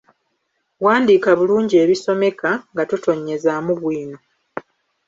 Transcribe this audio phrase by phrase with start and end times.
[0.83, 4.17] Wandiika bulungi ebisomeka, nga totonnyezzaamu bwino.